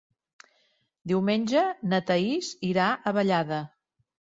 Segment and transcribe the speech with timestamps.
[1.11, 3.67] Diumenge na Thaís irà a Vallada.